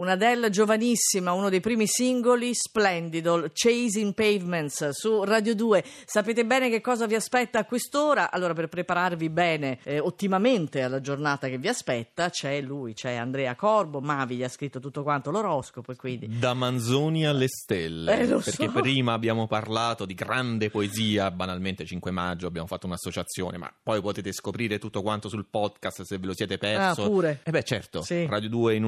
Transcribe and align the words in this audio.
Una 0.00 0.12
Adele 0.12 0.48
giovanissima, 0.48 1.32
uno 1.32 1.48
dei 1.48 1.58
primi 1.58 1.88
singoli, 1.88 2.54
splendido, 2.54 3.50
Chasing 3.52 4.14
Pavements 4.14 4.90
su 4.90 5.24
Radio 5.24 5.56
2. 5.56 5.84
Sapete 6.04 6.46
bene 6.46 6.70
che 6.70 6.80
cosa 6.80 7.06
vi 7.06 7.16
aspetta 7.16 7.58
a 7.58 7.64
quest'ora? 7.64 8.30
Allora, 8.30 8.52
per 8.52 8.68
prepararvi 8.68 9.28
bene, 9.28 9.80
eh, 9.82 9.98
ottimamente 9.98 10.82
alla 10.82 11.00
giornata 11.00 11.48
che 11.48 11.58
vi 11.58 11.66
aspetta, 11.66 12.30
c'è 12.30 12.60
lui, 12.60 12.94
c'è 12.94 13.14
Andrea 13.14 13.56
Corbo. 13.56 13.98
Mavi 14.00 14.36
gli 14.36 14.44
ha 14.44 14.48
scritto 14.48 14.78
tutto 14.78 15.02
quanto 15.02 15.32
l'oroscopo 15.32 15.90
e 15.90 15.96
quindi... 15.96 16.38
Da 16.38 16.54
Manzoni 16.54 17.26
alle 17.26 17.48
stelle. 17.48 18.20
Eh, 18.20 18.26
perché 18.28 18.66
so. 18.66 18.80
prima 18.80 19.14
abbiamo 19.14 19.48
parlato 19.48 20.04
di 20.04 20.14
grande 20.14 20.70
poesia, 20.70 21.32
banalmente 21.32 21.84
5 21.84 22.12
maggio 22.12 22.46
abbiamo 22.46 22.68
fatto 22.68 22.86
un'associazione, 22.86 23.58
ma 23.58 23.74
poi 23.82 24.00
potete 24.00 24.30
scoprire 24.30 24.78
tutto 24.78 25.02
quanto 25.02 25.28
sul 25.28 25.46
podcast 25.50 26.02
se 26.02 26.18
ve 26.18 26.26
lo 26.26 26.34
siete 26.36 26.56
perso. 26.56 27.02
Ah, 27.02 27.08
pure. 27.08 27.40
Eh 27.42 27.50
beh, 27.50 27.64
certo, 27.64 28.02
Sì. 28.02 28.26
Radio 28.26 28.48
2 28.48 28.76
in 28.76 28.84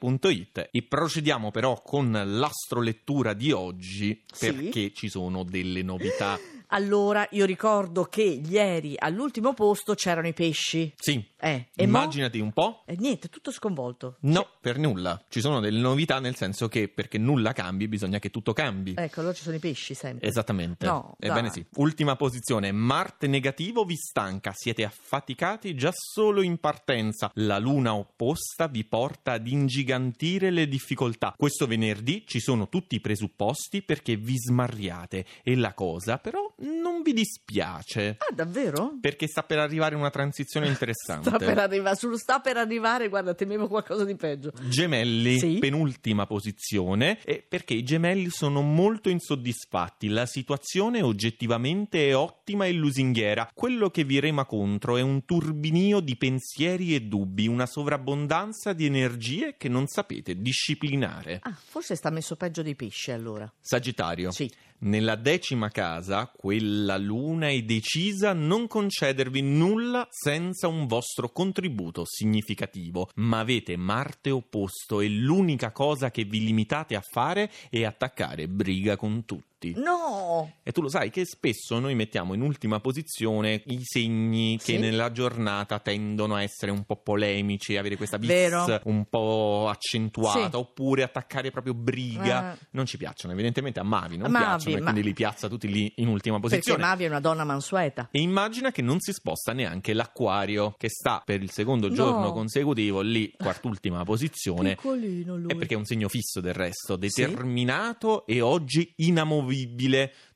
un'ora.rai.it 0.00 0.68
e 0.70 0.82
procediamo 0.82 1.50
però 1.50 1.80
con 1.82 2.10
l'astrolettura 2.12 3.32
di 3.32 3.52
oggi 3.52 4.22
Sì. 4.32 4.52
perché 4.52 4.92
ci 4.94 5.08
sono 5.08 5.42
delle 5.44 5.82
novità. 5.82 6.38
Allora, 6.72 7.26
io 7.32 7.44
ricordo 7.46 8.04
che 8.04 8.22
ieri 8.22 8.94
all'ultimo 8.98 9.54
posto 9.54 9.94
c'erano 9.94 10.28
i 10.28 10.32
pesci. 10.32 10.92
Sì, 10.96 11.24
Eh, 11.42 11.68
e 11.74 11.86
mo? 11.86 11.98
immaginati 11.98 12.38
un 12.38 12.52
po'. 12.52 12.82
E 12.86 12.96
niente, 12.98 13.28
tutto 13.28 13.50
sconvolto. 13.50 14.16
No, 14.20 14.46
per 14.60 14.78
nulla. 14.78 15.20
Ci 15.28 15.40
sono 15.40 15.58
delle 15.60 15.80
novità 15.80 16.20
nel 16.20 16.36
senso 16.36 16.68
che 16.68 16.88
perché 16.88 17.18
nulla 17.18 17.52
cambi 17.52 17.88
bisogna 17.88 18.18
che 18.18 18.30
tutto 18.30 18.52
cambi. 18.52 18.94
Ecco, 18.96 19.20
allora 19.20 19.34
ci 19.34 19.42
sono 19.42 19.56
i 19.56 19.58
pesci 19.58 19.94
sempre. 19.94 20.28
Esattamente. 20.28 20.86
No, 20.86 21.16
Ebbene 21.18 21.48
dai. 21.48 21.50
sì. 21.52 21.66
Ultima 21.76 22.14
posizione. 22.16 22.70
Marte 22.72 23.26
negativo 23.26 23.84
vi 23.84 23.96
stanca, 23.96 24.52
siete 24.54 24.84
affaticati 24.84 25.74
già 25.74 25.90
solo 25.94 26.40
in 26.42 26.58
partenza. 26.58 27.30
La 27.34 27.58
luna 27.58 27.94
opposta 27.94 28.66
vi 28.68 28.84
porta 28.84 29.32
ad 29.32 29.46
ingigantire 29.48 30.50
le 30.50 30.68
difficoltà. 30.68 31.34
Questo 31.36 31.66
venerdì 31.66 32.24
ci 32.26 32.38
sono 32.40 32.68
tutti 32.68 32.94
i 32.94 33.00
presupposti 33.00 33.82
perché 33.82 34.16
vi 34.16 34.36
smarriate 34.38 35.24
e 35.42 35.56
la 35.56 35.74
cosa 35.74 36.18
però 36.18 36.52
non 36.60 37.02
vi 37.02 37.12
dispiace. 37.12 38.16
Ah, 38.18 38.32
davvero? 38.34 38.96
Perché 39.00 39.26
sta 39.26 39.42
per 39.42 39.58
arrivare 39.58 39.94
una 39.94 40.10
transizione 40.10 40.66
interessante. 40.68 41.28
Sta 41.28 41.38
per, 41.38 41.58
arrivare, 41.58 41.96
sul- 41.96 42.18
sta 42.18 42.40
per 42.40 42.56
arrivare, 42.56 43.08
guarda, 43.08 43.34
temevo 43.34 43.68
qualcosa 43.68 44.04
di 44.04 44.14
peggio. 44.16 44.52
Gemelli, 44.68 45.38
Sì. 45.38 45.56
penultima 45.58 46.26
posizione, 46.26 47.18
perché 47.48 47.74
i 47.74 47.82
gemelli 47.82 48.30
sono 48.30 48.60
molto 48.62 49.08
insoddisfatti. 49.08 50.08
La 50.08 50.26
situazione 50.26 51.02
oggettivamente 51.02 52.08
è 52.08 52.16
ottima 52.16 52.66
e 52.66 52.72
lusinghiera. 52.72 53.50
Quello 53.54 53.90
che 53.90 54.04
vi 54.04 54.20
rema 54.20 54.44
contro 54.44 54.96
è 54.96 55.00
un 55.02 55.24
turbinio 55.24 56.00
di 56.00 56.16
pensieri 56.16 56.94
e 56.94 57.00
dubbi, 57.02 57.46
una 57.46 57.66
sovrabbondanza 57.66 58.72
di 58.72 58.86
energie 58.86 59.56
che 59.56 59.68
non 59.68 59.86
sapete 59.86 60.36
disciplinare. 60.40 61.38
Ah, 61.42 61.54
forse 61.54 61.94
sta 61.96 62.10
messo 62.10 62.36
peggio 62.36 62.62
dei 62.62 62.74
pesci 62.74 63.10
allora. 63.10 63.50
Sagittario. 63.60 64.30
Sì. 64.30 64.50
Nella 64.82 65.14
decima 65.14 65.68
casa, 65.68 66.32
quella 66.50 66.98
luna 66.98 67.48
è 67.48 67.62
decisa 67.62 68.30
a 68.30 68.32
non 68.32 68.66
concedervi 68.66 69.40
nulla 69.40 70.08
senza 70.10 70.66
un 70.66 70.88
vostro 70.88 71.30
contributo 71.30 72.02
significativo, 72.04 73.08
ma 73.18 73.38
avete 73.38 73.76
Marte 73.76 74.32
opposto 74.32 75.00
e 75.00 75.08
l'unica 75.08 75.70
cosa 75.70 76.10
che 76.10 76.24
vi 76.24 76.44
limitate 76.44 76.96
a 76.96 77.04
fare 77.08 77.48
è 77.70 77.84
attaccare 77.84 78.48
briga 78.48 78.96
con 78.96 79.24
tutti. 79.24 79.49
No! 79.76 80.54
E 80.62 80.72
tu 80.72 80.80
lo 80.80 80.88
sai 80.88 81.10
che 81.10 81.24
spesso 81.24 81.78
noi 81.78 81.94
mettiamo 81.94 82.34
in 82.34 82.40
ultima 82.42 82.80
posizione 82.80 83.62
i 83.66 83.80
segni 83.82 84.56
che 84.58 84.72
Sì. 84.74 84.78
nella 84.78 85.12
giornata 85.12 85.78
tendono 85.78 86.34
a 86.34 86.42
essere 86.42 86.70
un 86.70 86.84
po' 86.84 86.96
polemici, 86.96 87.76
avere 87.76 87.96
questa 87.96 88.16
vis 88.16 88.28
Vero. 88.28 88.80
un 88.84 89.04
po' 89.08 89.68
accentuata, 89.68 90.48
Sì. 90.50 90.56
oppure 90.56 91.02
attaccare 91.02 91.50
proprio 91.50 91.74
briga. 91.74 92.54
Eh. 92.54 92.58
Non 92.70 92.86
ci 92.86 92.96
piacciono, 92.96 93.32
evidentemente 93.32 93.80
a 93.80 93.82
Mavi 93.82 94.16
non 94.16 94.30
Mavi, 94.30 94.44
piacciono 94.44 94.76
e 94.76 94.78
ma- 94.80 94.90
quindi 94.90 95.08
li 95.08 95.14
piazza 95.14 95.48
tutti 95.48 95.68
lì 95.70 95.92
in 95.96 96.08
ultima 96.08 96.38
Perché 96.40 96.56
posizione. 96.56 96.82
Mavi 96.82 97.04
è 97.04 97.08
una 97.08 97.20
donna 97.20 97.44
mansueta. 97.44 98.08
E 98.10 98.20
immagina 98.20 98.70
che 98.72 98.82
non 98.82 99.00
si 99.00 99.12
sposta 99.12 99.52
neanche 99.52 99.92
l'acquario 99.92 100.74
che 100.78 100.88
sta 100.88 101.22
per 101.24 101.42
il 101.42 101.50
secondo 101.50 101.88
No. 101.88 101.94
giorno 101.94 102.32
consecutivo 102.32 103.00
lì, 103.00 103.32
quartultima 103.36 104.04
posizione. 104.04 104.74
Piccolino 104.76 105.36
lui. 105.36 105.50
È 105.50 105.56
perché 105.56 105.74
è 105.74 105.76
un 105.76 105.84
segno 105.84 106.08
fisso 106.08 106.40
del 106.40 106.54
resto, 106.54 106.96
determinato 106.96 108.26
e 108.26 108.40
oggi 108.40 108.92
inamovibile. 108.96 109.48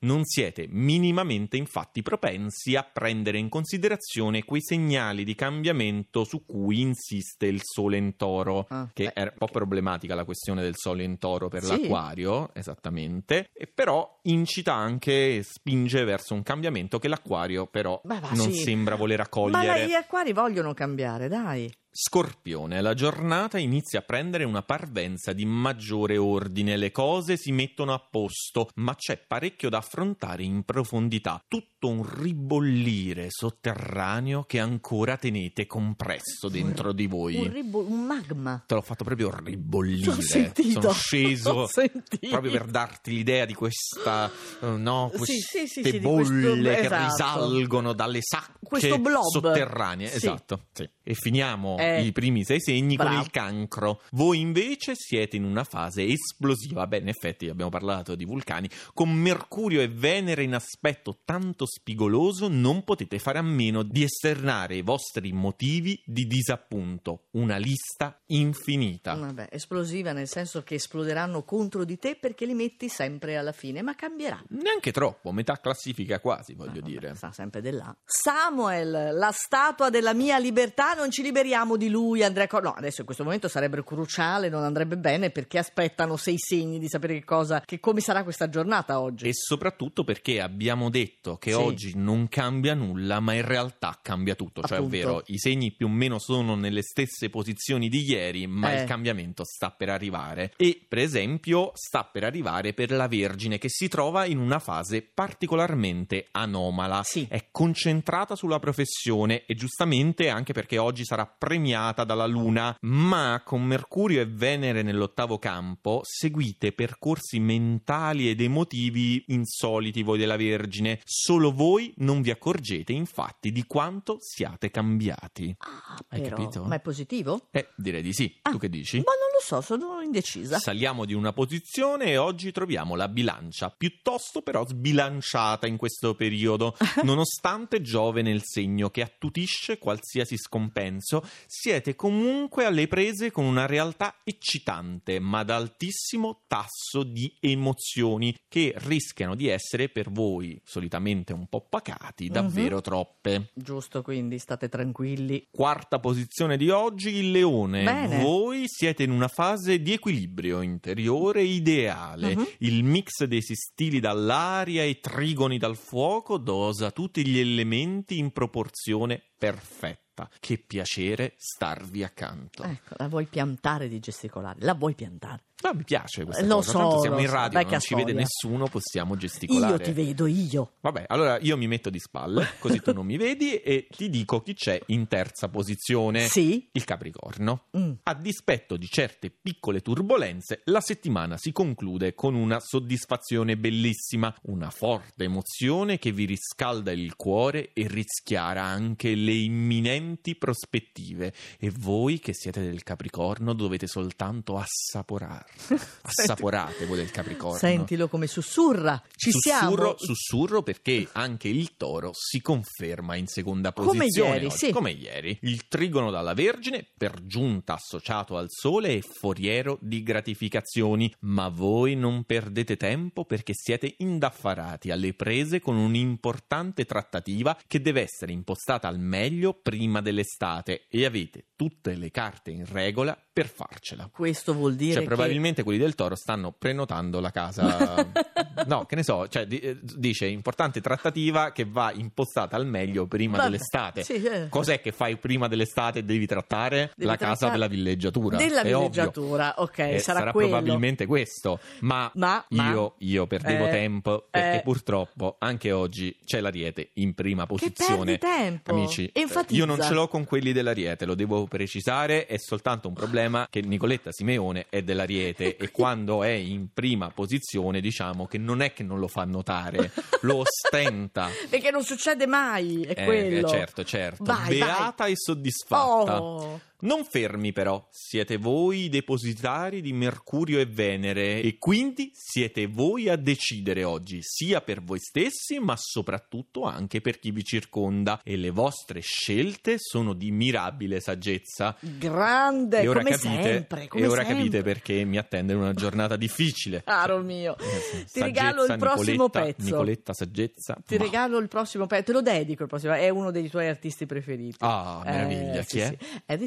Non 0.00 0.24
siete 0.24 0.66
minimamente 0.68 1.56
infatti 1.56 2.02
propensi 2.02 2.76
a 2.76 2.82
prendere 2.82 3.38
in 3.38 3.48
considerazione 3.48 4.44
quei 4.44 4.60
segnali 4.62 5.24
di 5.24 5.34
cambiamento 5.34 6.24
su 6.24 6.44
cui 6.44 6.80
insiste 6.80 7.46
il 7.46 7.60
sole 7.62 7.96
in 7.96 8.16
toro. 8.16 8.66
Ah, 8.68 8.90
che 8.92 9.04
beh, 9.04 9.12
è 9.12 9.22
un 9.22 9.32
po' 9.38 9.46
problematica 9.46 10.14
la 10.14 10.24
questione 10.24 10.62
del 10.62 10.74
sole 10.76 11.04
in 11.04 11.18
toro 11.18 11.48
per 11.48 11.62
Sì. 11.62 11.70
l'acquario, 11.70 12.52
esattamente, 12.54 13.48
e 13.52 13.66
però 13.66 14.18
incita 14.24 14.74
anche 14.74 15.42
spinge 15.42 16.04
verso 16.04 16.34
un 16.34 16.42
cambiamento 16.42 16.98
che 16.98 17.08
l'acquario 17.08 17.66
però 17.66 18.00
va, 18.04 18.20
non 18.34 18.52
sì. 18.52 18.62
sembra 18.62 18.96
voler 18.96 19.18
Ma 19.18 19.24
accogliere. 19.24 19.86
gli 19.86 19.92
acquari 19.94 20.32
vogliono 20.32 20.74
cambiare, 20.74 21.28
dai. 21.28 21.72
Scorpione, 21.96 22.80
la 22.80 22.92
giornata 22.92 23.56
inizia 23.56 24.00
a 24.00 24.02
prendere 24.02 24.42
una 24.42 24.62
parvenza 24.62 25.32
di 25.32 25.44
maggiore 25.44 26.16
ordine, 26.16 26.76
le 26.76 26.90
cose 26.90 27.36
si 27.36 27.52
mettono 27.52 27.92
a 27.94 28.00
posto, 28.00 28.68
ma 28.76 28.96
c'è 28.96 29.16
parecchio 29.24 29.68
da 29.68 29.78
affrontare 29.78 30.42
in 30.42 30.64
profondità, 30.64 31.40
tutto 31.46 31.86
un 31.86 32.04
ribollire 32.20 33.26
sotterraneo 33.28 34.42
che 34.42 34.58
ancora 34.58 35.16
tenete 35.16 35.66
compresso 35.66 36.48
dentro 36.48 36.90
di 36.92 37.06
voi. 37.06 37.36
Un, 37.36 37.52
ribo- 37.52 37.86
un 37.86 38.04
magma. 38.06 38.64
Te 38.66 38.74
l'ho 38.74 38.82
fatto 38.82 39.04
proprio 39.04 39.32
ribollire, 39.44 40.10
Ho 40.10 40.20
sentito. 40.20 40.80
sono 40.80 40.92
sceso 40.94 41.66
sentito. 41.68 42.28
proprio 42.28 42.50
per 42.50 42.64
darti 42.64 43.12
l'idea 43.12 43.44
di 43.44 43.54
questa, 43.54 44.28
eh, 44.62 44.66
no, 44.66 45.12
queste 45.14 45.34
sì, 45.34 45.66
sì, 45.68 45.82
sì, 45.88 46.00
bolle 46.00 46.24
questo- 46.24 46.60
che 46.60 46.78
esatto. 46.86 47.04
risalgono 47.04 47.92
dalle 47.92 48.18
sacche 48.20 48.90
sotterranee. 49.30 50.12
Esatto. 50.12 50.64
sì. 50.72 50.90
E 51.06 51.14
finiamo 51.14 51.76
Eh. 51.84 52.02
i 52.04 52.12
primi 52.12 52.44
sei 52.44 52.60
segni 52.60 52.96
con 52.96 53.06
Bravo. 53.06 53.22
il 53.22 53.30
cancro. 53.30 54.02
Voi 54.12 54.40
invece 54.40 54.94
siete 54.94 55.36
in 55.36 55.44
una 55.44 55.64
fase 55.64 56.06
esplosiva. 56.06 56.86
Beh, 56.86 56.98
in 56.98 57.08
effetti 57.08 57.48
abbiamo 57.48 57.70
parlato 57.70 58.14
di 58.14 58.24
vulcani. 58.24 58.68
Con 58.92 59.10
Mercurio 59.12 59.80
e 59.80 59.88
Venere 59.88 60.42
in 60.42 60.54
aspetto 60.54 61.20
tanto 61.24 61.66
spigoloso, 61.66 62.48
non 62.48 62.84
potete 62.84 63.18
fare 63.18 63.38
a 63.38 63.42
meno 63.42 63.82
di 63.82 64.02
esternare 64.02 64.76
i 64.76 64.82
vostri 64.82 65.32
motivi 65.32 66.00
di 66.04 66.26
disappunto. 66.26 67.24
Una 67.32 67.56
lista 67.56 68.20
infinita. 68.26 69.14
Vabbè, 69.14 69.48
esplosiva 69.50 70.12
nel 70.12 70.28
senso 70.28 70.62
che 70.62 70.74
esploderanno 70.76 71.42
contro 71.44 71.84
di 71.84 71.98
te 71.98 72.16
perché 72.16 72.46
li 72.46 72.54
metti 72.54 72.88
sempre 72.88 73.36
alla 73.36 73.52
fine, 73.52 73.82
ma 73.82 73.94
cambierà. 73.94 74.42
Neanche 74.48 74.92
troppo, 74.92 75.32
metà 75.32 75.58
classifica 75.60 76.20
quasi, 76.20 76.54
voglio 76.54 76.70
Ah, 76.70 76.74
vabbè, 76.80 76.86
dire. 76.90 77.14
Sta 77.14 77.32
sempre 77.32 77.70
là. 77.70 77.94
Samuel, 78.04 79.10
la 79.16 79.30
statua 79.32 79.90
della 79.90 80.12
mia 80.12 80.38
libertà, 80.38 80.94
non 80.94 81.10
ci 81.10 81.22
liberiamo 81.22 81.73
di 81.76 81.88
lui, 81.88 82.22
Andrea 82.22 82.46
Cor- 82.46 82.62
No, 82.62 82.70
adesso 82.72 83.00
in 83.00 83.04
questo 83.06 83.24
momento 83.24 83.48
sarebbe 83.48 83.82
cruciale, 83.84 84.48
non 84.48 84.62
andrebbe 84.64 84.96
bene 84.96 85.30
perché 85.30 85.58
aspettano 85.58 86.16
sei 86.16 86.36
segni 86.38 86.78
di 86.78 86.88
sapere 86.88 87.14
che 87.14 87.24
cosa, 87.24 87.60
che 87.64 87.78
come 87.80 88.00
sarà 88.00 88.22
questa 88.22 88.48
giornata 88.48 89.00
oggi. 89.00 89.26
E 89.28 89.32
soprattutto 89.34 90.04
perché 90.04 90.40
abbiamo 90.40 90.88
detto 90.90 91.36
che 91.36 91.50
Sì. 91.50 91.56
oggi 91.56 91.92
non 91.96 92.28
cambia 92.28 92.74
nulla, 92.74 93.20
ma 93.20 93.34
in 93.34 93.44
realtà 93.44 93.98
cambia 94.02 94.34
tutto. 94.34 94.62
Cioè, 94.62 94.78
Appunto. 94.78 94.96
ovvero, 94.96 95.22
i 95.26 95.38
segni 95.38 95.72
più 95.72 95.86
o 95.86 95.90
meno 95.90 96.18
sono 96.18 96.54
nelle 96.54 96.82
stesse 96.82 97.28
posizioni 97.30 97.88
di 97.88 98.02
ieri, 98.08 98.46
ma 98.46 98.72
Eh. 98.72 98.80
il 98.82 98.86
cambiamento 98.88 99.44
sta 99.44 99.70
per 99.70 99.88
arrivare. 99.90 100.52
E, 100.56 100.80
per 100.88 100.98
esempio, 100.98 101.72
sta 101.74 102.04
per 102.04 102.24
arrivare 102.24 102.72
per 102.72 102.90
la 102.90 103.08
Vergine, 103.08 103.58
che 103.58 103.68
si 103.68 103.88
trova 103.88 104.24
in 104.24 104.38
una 104.38 104.58
fase 104.58 105.02
particolarmente 105.02 106.28
anomala. 106.32 107.02
Sì. 107.04 107.26
È 107.28 107.48
concentrata 107.50 108.34
sulla 108.36 108.58
professione 108.58 109.44
e 109.46 109.54
giustamente 109.54 110.28
anche 110.28 110.52
perché 110.52 110.78
oggi 110.78 111.04
sarà 111.04 111.26
premiata 111.26 111.62
dalla 112.04 112.26
Luna, 112.26 112.76
ma 112.82 113.40
con 113.42 113.64
Mercurio 113.64 114.20
e 114.20 114.26
Venere 114.26 114.82
nell'ottavo 114.82 115.38
campo 115.38 116.02
seguite 116.04 116.72
percorsi 116.72 117.40
mentali 117.40 118.28
ed 118.28 118.42
emotivi 118.42 119.24
insoliti 119.28 120.02
voi 120.02 120.18
della 120.18 120.36
Vergine. 120.36 121.00
Solo 121.04 121.52
voi 121.52 121.94
non 121.98 122.20
vi 122.20 122.30
accorgete 122.30 122.92
infatti 122.92 123.50
di 123.50 123.64
quanto 123.66 124.18
siate 124.20 124.70
cambiati. 124.70 125.54
Ah, 125.58 125.96
Hai 126.08 126.20
però, 126.20 126.36
capito? 126.36 126.64
Ma 126.64 126.74
è 126.74 126.80
positivo? 126.80 127.48
Eh, 127.50 127.70
direi 127.76 128.02
di 128.02 128.12
sì. 128.12 128.36
Ah, 128.42 128.50
tu 128.50 128.58
che 128.58 128.68
dici? 128.68 128.98
Ma 128.98 129.12
non 129.12 129.32
lo 129.32 129.40
so, 129.40 129.62
sono 129.62 130.02
indecisa. 130.02 130.58
Saliamo 130.58 131.06
di 131.06 131.14
una 131.14 131.32
posizione 131.32 132.10
e 132.10 132.18
oggi 132.18 132.52
troviamo 132.52 132.94
la 132.94 133.08
bilancia, 133.08 133.70
piuttosto 133.70 134.42
però 134.42 134.66
sbilanciata 134.66 135.66
in 135.66 135.78
questo 135.78 136.14
periodo, 136.14 136.76
nonostante 137.02 137.80
Giove 137.80 138.20
ne 138.20 138.32
nel 138.34 138.42
segno 138.44 138.90
che 138.90 139.00
attutisce 139.00 139.78
qualsiasi 139.78 140.36
scompenso, 140.36 141.24
siete 141.46 141.94
comunque 141.94 142.64
alle 142.64 142.88
prese 142.88 143.30
con 143.30 143.44
una 143.44 143.66
realtà 143.66 144.16
eccitante, 144.24 145.18
ma 145.18 145.40
ad 145.40 145.50
altissimo 145.50 146.42
tasso 146.46 147.02
di 147.02 147.32
emozioni 147.40 148.36
che 148.48 148.74
rischiano 148.76 149.34
di 149.34 149.48
essere 149.48 149.88
per 149.88 150.10
voi, 150.10 150.60
solitamente 150.64 151.32
un 151.32 151.46
po' 151.46 151.66
pacati, 151.68 152.28
davvero 152.28 152.80
troppe. 152.80 153.50
Giusto, 153.54 154.02
quindi 154.02 154.38
state 154.38 154.68
tranquilli. 154.68 155.46
Quarta 155.50 155.98
posizione 155.98 156.56
di 156.56 156.70
oggi, 156.70 157.10
il 157.16 157.30
leone. 157.30 157.84
Bene. 157.84 158.22
Voi 158.22 158.64
siete 158.66 159.02
in 159.02 159.10
una 159.10 159.28
fase 159.28 159.80
di 159.80 159.92
equilibrio 159.92 160.60
interiore 160.60 161.42
ideale. 161.42 162.36
Mhm. 162.36 162.48
Il 162.58 162.84
mix 162.84 163.24
dei 163.24 163.42
stili 163.42 164.00
dall'aria 164.00 164.82
e 164.82 165.00
trigoni 165.00 165.58
dal 165.58 165.76
fuoco 165.76 166.38
dosa 166.38 166.90
tutti 166.90 167.26
gli 167.26 167.38
elementi 167.38 168.18
in 168.18 168.32
proporzione 168.32 169.22
perfetta. 169.36 170.03
Che 170.40 170.58
piacere 170.58 171.34
starvi 171.36 172.04
accanto. 172.04 172.62
Ecco, 172.62 172.94
la 172.96 173.08
vuoi 173.08 173.26
piantare 173.26 173.88
di 173.88 173.98
gesticolare? 173.98 174.58
La 174.60 174.74
vuoi 174.74 174.94
piantare? 174.94 175.42
No, 175.62 175.72
mi 175.72 175.84
piace 175.84 176.24
questa 176.24 176.44
Lo 176.44 176.56
cosa. 176.56 176.70
so, 176.72 176.78
Tanto 176.78 177.00
siamo 177.00 177.18
in 177.20 177.26
so, 177.26 177.32
radio, 177.32 177.58
vecchia 177.58 177.70
non 177.70 177.80
ci 177.80 177.94
vede 177.94 178.12
nessuno, 178.12 178.66
possiamo 178.66 179.16
gesticolare. 179.16 179.72
Io 179.72 179.80
ti 179.80 179.92
vedo, 179.92 180.26
io. 180.26 180.72
Vabbè, 180.80 181.04
allora 181.08 181.38
io 181.38 181.56
mi 181.56 181.66
metto 181.66 181.88
di 181.88 181.98
spalle, 181.98 182.46
così 182.60 182.82
tu 182.82 182.92
non 182.92 183.06
mi 183.06 183.16
vedi 183.16 183.56
e 183.56 183.86
ti 183.88 184.10
dico 184.10 184.42
chi 184.42 184.52
c'è 184.52 184.78
in 184.88 185.08
terza 185.08 185.48
posizione. 185.48 186.26
Sì? 186.28 186.68
Il 186.72 186.84
Capricorno. 186.84 187.68
Mm. 187.78 187.92
A 188.02 188.14
dispetto 188.14 188.76
di 188.76 188.86
certe 188.88 189.30
piccole 189.30 189.80
turbulenze, 189.80 190.60
la 190.64 190.82
settimana 190.82 191.38
si 191.38 191.50
conclude 191.50 192.14
con 192.14 192.34
una 192.34 192.60
soddisfazione 192.60 193.56
bellissima, 193.56 194.34
una 194.42 194.68
forte 194.68 195.24
emozione 195.24 195.98
che 195.98 196.12
vi 196.12 196.26
riscalda 196.26 196.92
il 196.92 197.16
cuore 197.16 197.70
e 197.72 197.86
rischiara 197.88 198.62
anche 198.62 199.14
le 199.14 199.32
imminenti 199.32 200.03
prospettive. 200.38 201.32
E 201.58 201.70
voi 201.70 202.18
che 202.18 202.34
siete 202.34 202.60
del 202.60 202.82
Capricorno 202.82 203.52
dovete 203.52 203.86
soltanto 203.86 204.56
assaporare. 204.56 205.46
Assaporate 206.02 206.86
voi 206.86 206.98
del 206.98 207.10
Capricorno. 207.10 207.58
Sentilo 207.58 208.08
come 208.08 208.26
sussurra. 208.26 209.02
Ci 209.14 209.30
sussurro, 209.30 209.96
siamo. 209.96 209.96
sussurro 209.96 210.62
perché 210.62 211.08
anche 211.12 211.48
il 211.48 211.76
toro 211.76 212.10
si 212.12 212.40
conferma 212.40 213.16
in 213.16 213.26
seconda 213.26 213.72
Come 213.72 213.98
posizione 213.98 214.34
ieri, 214.34 214.46
oggi, 214.46 214.56
sì. 214.56 214.72
come 214.72 214.90
ieri. 214.90 215.38
Il 215.42 215.68
trigono 215.68 216.10
dalla 216.10 216.34
Vergine, 216.34 216.86
per 216.96 217.24
giunta 217.26 217.74
associato 217.74 218.36
al 218.36 218.46
Sole, 218.48 218.96
è 218.96 219.00
foriero 219.00 219.78
di 219.80 220.02
gratificazioni, 220.02 221.12
ma 221.20 221.48
voi 221.48 221.94
non 221.94 222.24
perdete 222.24 222.76
tempo 222.76 223.24
perché 223.24 223.52
siete 223.54 223.94
indaffarati 223.98 224.90
alle 224.90 225.14
prese 225.14 225.60
con 225.60 225.76
un'importante 225.76 226.84
trattativa 226.84 227.56
che 227.66 227.80
deve 227.80 228.02
essere 228.02 228.32
impostata 228.32 228.88
al 228.88 228.98
meglio 228.98 229.54
prima 229.54 229.93
dell'estate. 230.00 230.86
E 230.88 231.04
avete 231.04 231.48
tutte 231.56 231.94
le 231.94 232.10
carte 232.10 232.50
in 232.50 232.66
regola 232.66 233.18
per 233.34 233.48
farcela. 233.48 234.08
Questo 234.12 234.54
vuol 234.54 234.76
dire 234.76 234.92
Cioè, 234.92 235.02
che... 235.02 235.08
probabilmente 235.08 235.64
quelli 235.64 235.78
del 235.80 235.96
Toro 235.96 236.14
stanno 236.14 236.52
prenotando 236.56 237.18
la 237.18 237.30
casa. 237.32 238.06
no, 238.66 238.84
che 238.86 238.94
ne 238.94 239.02
so, 239.02 239.26
cioè, 239.26 239.44
di- 239.44 239.58
eh, 239.58 239.76
dice 239.82 240.26
importante 240.26 240.80
trattativa 240.80 241.50
che 241.50 241.64
va 241.64 241.90
impostata 241.92 242.54
al 242.54 242.64
meglio 242.64 243.06
prima 243.08 243.36
Vabbè, 243.38 243.48
dell'estate. 243.50 244.04
sì, 244.04 244.22
eh. 244.22 244.46
Cos'è 244.48 244.80
che 244.80 244.92
fai 244.92 245.16
prima 245.16 245.48
dell'estate 245.48 245.98
e 245.98 246.04
devi 246.04 246.26
trattare? 246.26 246.92
Devi 246.94 247.10
la 247.10 247.16
casa 247.16 247.48
trattare- 247.48 247.52
della 247.54 247.66
villeggiatura. 247.66 248.36
Della 248.36 248.60
è 248.60 248.72
ovvio. 248.74 248.78
villeggiatura, 248.78 249.54
ok, 249.58 249.78
Eh, 249.80 249.98
sarà, 249.98 250.18
sarà 250.20 250.30
probabilmente 250.30 251.04
questo, 251.06 251.58
ma, 251.80 252.08
Ma- 252.14 252.44
io, 252.50 252.94
io 252.98 253.26
perdevo 253.26 253.66
Eh, 253.66 253.70
tempo 253.70 254.26
perché 254.30 254.58
eh. 254.58 254.62
purtroppo 254.62 255.34
anche 255.40 255.72
oggi 255.72 256.16
c'è 256.24 256.40
l'Ariete 256.40 256.90
in 256.94 257.14
prima 257.14 257.42
Che 257.42 257.48
posizione. 257.48 258.16
perdi 258.16 258.18
tempo. 258.18 258.70
Amici, 258.70 259.06
eh, 259.12 259.22
Enfatizza. 259.22 259.58
io 259.58 259.64
non 259.66 259.80
ce 259.82 259.92
l'ho 259.92 260.06
con 260.06 260.22
quelli 260.24 260.52
dell'Ariete, 260.52 261.04
lo 261.04 261.16
devo 261.16 261.46
precisare, 261.48 262.26
è 262.26 262.36
soltanto 262.38 262.86
un 262.86 262.94
problema 262.94 263.22
che 263.50 263.60
Nicoletta 263.62 264.10
Simeone 264.12 264.66
è 264.68 264.82
dell'Ariete 264.82 265.56
e 265.56 265.70
quando 265.70 266.22
è 266.22 266.30
in 266.30 266.68
prima 266.72 267.10
posizione 267.10 267.80
diciamo 267.80 268.26
che 268.26 268.38
non 268.38 268.60
è 268.62 268.72
che 268.72 268.82
non 268.82 268.98
lo 268.98 269.08
fa 269.08 269.24
notare, 269.24 269.90
lo 270.22 270.42
ostenta. 270.42 271.28
Perché 271.48 271.70
non 271.70 271.82
succede 271.84 272.26
mai, 272.26 272.82
è 272.82 273.00
Eh, 273.00 273.04
quello. 273.04 273.48
certo, 273.48 273.84
certo. 273.84 274.24
Vai, 274.24 274.58
Beata 274.58 275.06
e 275.06 275.12
soddisfatta. 275.16 276.22
Oh. 276.22 276.60
Non 276.84 277.04
fermi 277.04 277.52
però, 277.52 277.86
siete 277.90 278.36
voi 278.36 278.84
i 278.84 278.88
depositari 278.90 279.80
di 279.80 279.94
Mercurio 279.94 280.58
e 280.60 280.66
Venere 280.66 281.40
e 281.40 281.56
quindi 281.58 282.10
siete 282.12 282.66
voi 282.66 283.08
a 283.08 283.16
decidere 283.16 283.84
oggi, 283.84 284.18
sia 284.20 284.60
per 284.60 284.82
voi 284.82 284.98
stessi 284.98 285.58
ma 285.60 285.74
soprattutto 285.78 286.64
anche 286.64 287.00
per 287.00 287.18
chi 287.18 287.30
vi 287.30 287.42
circonda 287.42 288.20
e 288.22 288.36
le 288.36 288.50
vostre 288.50 289.00
scelte 289.00 289.76
sono 289.78 290.12
di 290.12 290.30
mirabile 290.30 291.00
saggezza. 291.00 291.74
Grande, 291.80 292.80
e 292.80 292.88
ora 292.88 292.98
come 292.98 293.16
capite, 293.16 293.42
sempre, 293.42 293.88
come 293.88 294.02
e 294.02 294.06
ora 294.06 294.16
sempre. 294.22 294.36
capite 294.36 294.62
perché 294.62 295.04
mi 295.04 295.16
attende 295.16 295.54
una 295.54 295.72
giornata 295.72 296.16
difficile. 296.16 296.82
Caro 296.86 297.18
mio, 297.22 297.56
Eh, 297.56 297.80
sì. 298.04 298.12
ti 298.12 298.20
regalo 298.20 298.64
il 298.66 298.76
prossimo 298.76 299.24
Nicoletta, 299.24 299.40
pezzo. 299.40 299.64
Nicoletta 299.64 300.12
Saggezza. 300.12 300.76
Ti 300.86 300.96
ma- 300.98 301.02
regalo 301.04 301.38
il 301.38 301.48
prossimo 301.48 301.86
pezzo, 301.86 302.02
te 302.04 302.12
lo 302.12 302.20
dedico 302.20 302.62
il 302.64 302.68
prossimo, 302.68 302.92
è 302.92 303.08
uno 303.08 303.30
dei 303.30 303.48
tuoi 303.48 303.68
artisti 303.68 304.04
preferiti. 304.04 304.56
Ah, 304.60 305.00
meraviglia, 305.02 305.60
Eh, 305.60 305.64
chi 305.64 305.68
sì, 305.70 305.78
è? 305.78 305.96
sì. 305.98 306.20
Eddie 306.26 306.46